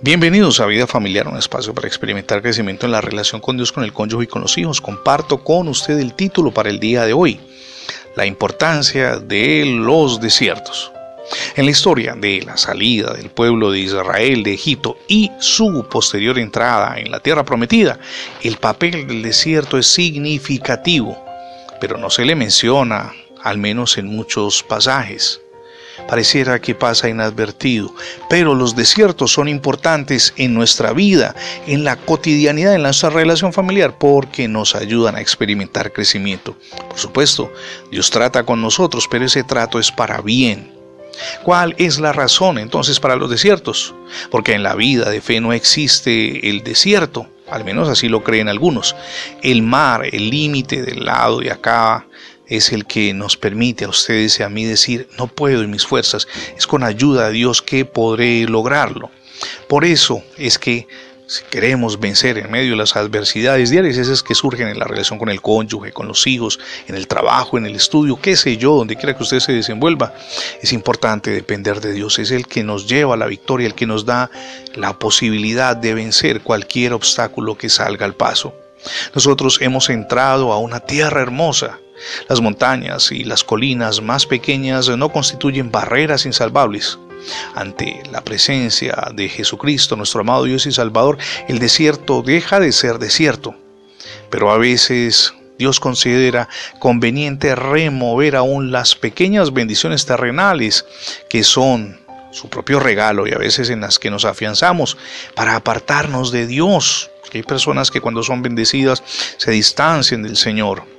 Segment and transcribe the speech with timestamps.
[0.00, 3.82] Bienvenidos a Vida Familiar, un espacio para experimentar crecimiento en la relación con Dios, con
[3.82, 4.80] el cónyuge y con los hijos.
[4.80, 7.40] Comparto con usted el título para el día de hoy,
[8.14, 10.92] la importancia de los desiertos.
[11.56, 16.38] En la historia de la salida del pueblo de Israel de Egipto y su posterior
[16.38, 17.98] entrada en la tierra prometida,
[18.44, 21.20] el papel del desierto es significativo,
[21.80, 23.12] pero no se le menciona,
[23.42, 25.40] al menos en muchos pasajes
[26.06, 27.94] pareciera que pasa inadvertido,
[28.28, 31.34] pero los desiertos son importantes en nuestra vida,
[31.66, 36.56] en la cotidianidad, en nuestra relación familiar, porque nos ayudan a experimentar crecimiento.
[36.88, 37.52] Por supuesto,
[37.90, 40.78] Dios trata con nosotros, pero ese trato es para bien.
[41.42, 43.94] ¿Cuál es la razón entonces para los desiertos?
[44.30, 48.48] Porque en la vida de fe no existe el desierto, al menos así lo creen
[48.48, 48.94] algunos.
[49.42, 52.06] El mar, el límite del lado de acá,
[52.48, 55.86] es el que nos permite a ustedes y a mí decir, no puedo en mis
[55.86, 59.10] fuerzas, es con ayuda de Dios que podré lograrlo.
[59.68, 60.86] Por eso es que
[61.28, 65.18] si queremos vencer en medio de las adversidades diarias, esas que surgen en la relación
[65.18, 68.74] con el cónyuge, con los hijos, en el trabajo, en el estudio, qué sé yo,
[68.74, 70.14] donde quiera que usted se desenvuelva,
[70.62, 72.18] es importante depender de Dios.
[72.18, 74.30] Es el que nos lleva a la victoria, el que nos da
[74.74, 78.54] la posibilidad de vencer cualquier obstáculo que salga al paso.
[79.14, 81.78] Nosotros hemos entrado a una tierra hermosa,
[82.28, 86.98] las montañas y las colinas más pequeñas no constituyen barreras insalvables.
[87.54, 92.98] Ante la presencia de Jesucristo, nuestro amado Dios y Salvador, el desierto deja de ser
[92.98, 93.54] desierto.
[94.30, 100.86] Pero a veces Dios considera conveniente remover aún las pequeñas bendiciones terrenales
[101.28, 101.98] que son
[102.30, 104.96] su propio regalo y a veces en las que nos afianzamos
[105.34, 107.10] para apartarnos de Dios.
[107.32, 109.02] Hay personas que cuando son bendecidas
[109.36, 110.97] se distancian del Señor.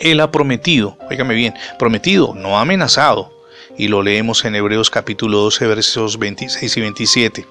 [0.00, 3.32] Él ha prometido, óigame bien, prometido, no amenazado.
[3.78, 7.46] Y lo leemos en Hebreos capítulo 12, versos 26 y 27.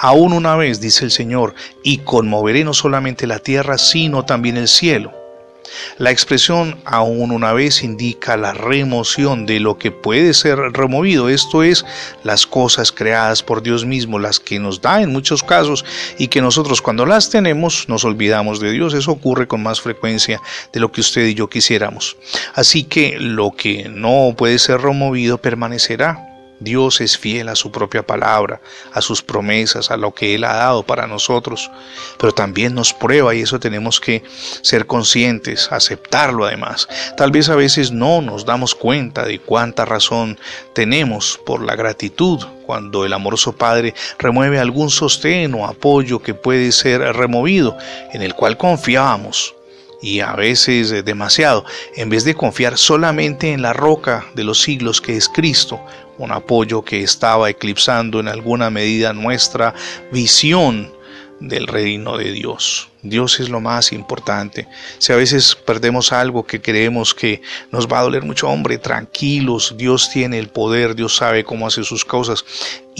[0.00, 4.66] Aún una vez, dice el Señor, y conmoveré no solamente la tierra, sino también el
[4.66, 5.12] cielo.
[5.98, 11.62] La expresión aún una vez indica la remoción de lo que puede ser removido, esto
[11.62, 11.84] es,
[12.24, 15.84] las cosas creadas por Dios mismo, las que nos da en muchos casos
[16.18, 18.94] y que nosotros cuando las tenemos nos olvidamos de Dios.
[18.94, 20.40] Eso ocurre con más frecuencia
[20.72, 22.16] de lo que usted y yo quisiéramos.
[22.54, 26.27] Así que lo que no puede ser removido permanecerá.
[26.60, 28.60] Dios es fiel a su propia palabra,
[28.92, 31.70] a sus promesas, a lo que Él ha dado para nosotros,
[32.18, 34.22] pero también nos prueba y eso tenemos que
[34.62, 36.88] ser conscientes, aceptarlo además.
[37.16, 40.38] Tal vez a veces no nos damos cuenta de cuánta razón
[40.74, 46.72] tenemos por la gratitud cuando el amoroso Padre remueve algún sostén o apoyo que puede
[46.72, 47.76] ser removido,
[48.12, 49.54] en el cual confiábamos
[50.00, 51.64] y a veces demasiado,
[51.96, 55.80] en vez de confiar solamente en la roca de los siglos que es Cristo,
[56.18, 59.74] un apoyo que estaba eclipsando en alguna medida nuestra
[60.12, 60.92] visión
[61.40, 62.88] del reino de Dios.
[63.02, 64.66] Dios es lo más importante.
[64.98, 69.74] Si a veces perdemos algo que creemos que nos va a doler mucho, hombre, tranquilos,
[69.76, 72.44] Dios tiene el poder, Dios sabe cómo hace sus cosas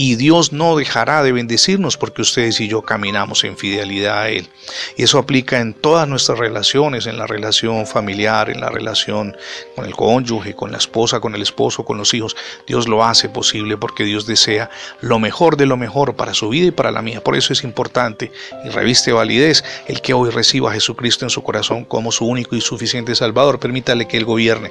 [0.01, 4.49] y Dios no dejará de bendecirnos porque ustedes y yo caminamos en fidelidad a Él.
[4.97, 9.37] Y eso aplica en todas nuestras relaciones, en la relación familiar, en la relación
[9.75, 12.37] con el cónyuge, con la esposa, con el esposo, con los hijos.
[12.65, 14.71] Dios lo hace posible porque Dios desea
[15.01, 17.25] lo mejor de lo mejor para su vida y para la mía.
[17.25, 18.31] Por eso es importante
[18.65, 22.55] y reviste validez el que hoy reciba a Jesucristo en su corazón como su único
[22.55, 23.59] y suficiente Salvador.
[23.59, 24.71] Permítale que Él gobierne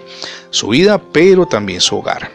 [0.51, 2.31] su vida, pero también su hogar.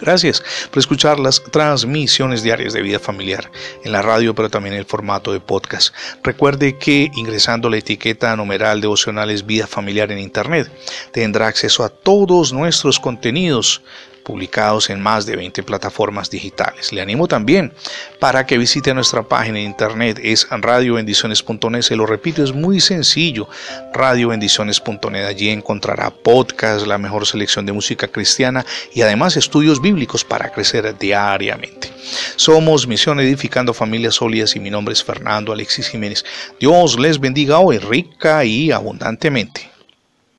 [0.00, 3.50] Gracias por escuchar las transmisiones diarias de vida familiar
[3.84, 5.94] en la radio, pero también en el formato de podcast.
[6.22, 10.70] Recuerde que ingresando la etiqueta numeral devocionales vida familiar en Internet
[11.12, 13.82] tendrá acceso a todos nuestros contenidos
[14.24, 16.92] publicados en más de 20 plataformas digitales.
[16.92, 17.72] Le animo también
[18.18, 23.48] para que visite nuestra página de internet, es radiobendiciones.net, se lo repito, es muy sencillo,
[23.92, 30.50] radiobendiciones.net, allí encontrará podcast, la mejor selección de música cristiana y además estudios bíblicos para
[30.50, 31.92] crecer diariamente.
[32.36, 36.24] Somos Misión Edificando Familias Sólidas y mi nombre es Fernando Alexis Jiménez.
[36.58, 39.73] Dios les bendiga hoy rica y abundantemente.